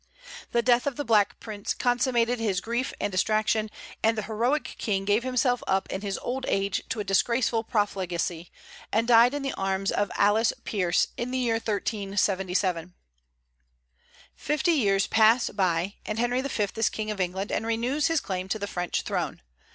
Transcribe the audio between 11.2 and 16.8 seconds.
the year 1377. Fifty years pass by, and Henry V.